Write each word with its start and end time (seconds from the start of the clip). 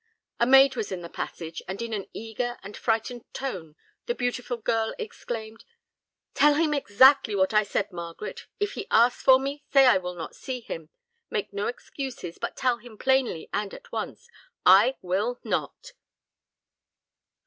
A 0.39 0.47
maid 0.47 0.75
was 0.75 0.91
in 0.91 1.01
the 1.03 1.09
passage, 1.09 1.61
and 1.67 1.79
in 1.79 1.93
an 1.93 2.07
eager 2.11 2.57
and 2.63 2.75
frightened 2.75 3.23
tone, 3.33 3.75
the 4.07 4.15
beautiful 4.15 4.57
girl 4.57 4.95
exclaimed, 4.97 5.63
"Tell 6.33 6.55
him 6.55 6.73
exactly 6.73 7.35
what 7.35 7.53
I 7.53 7.61
said, 7.61 7.91
Margaret. 7.91 8.47
If 8.59 8.71
he 8.71 8.87
asks 8.89 9.21
for 9.21 9.37
me, 9.39 9.63
say 9.71 9.85
I 9.85 9.99
will 9.99 10.15
not 10.15 10.35
see 10.35 10.59
him. 10.61 10.89
Make 11.29 11.53
no 11.53 11.67
excuses, 11.67 12.39
but 12.39 12.57
tell 12.57 12.77
him 12.77 12.97
plainly 12.97 13.47
and 13.53 13.75
at 13.75 13.91
once, 13.91 14.27
I 14.65 14.97
will 15.03 15.39
not." 15.43 15.91